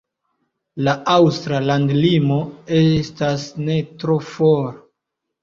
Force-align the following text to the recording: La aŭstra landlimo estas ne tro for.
La 0.85 0.95
aŭstra 1.15 1.59
landlimo 1.65 2.39
estas 2.79 3.45
ne 3.69 3.79
tro 4.01 4.19
for. 4.33 4.67